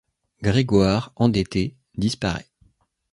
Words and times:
Grégoire, 0.41 1.13
endetté, 1.15 1.75
disparaît. 1.95 2.49